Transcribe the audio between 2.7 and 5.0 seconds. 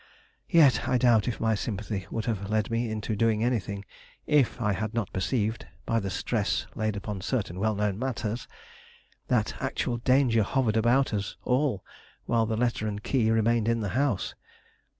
me into doing anything, if I had